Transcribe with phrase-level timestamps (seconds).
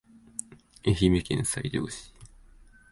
[0.83, 2.11] 愛媛県西条市